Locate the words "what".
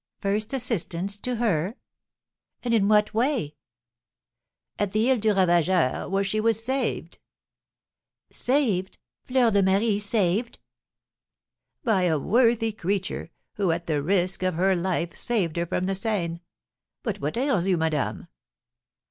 2.87-3.13, 17.21-17.37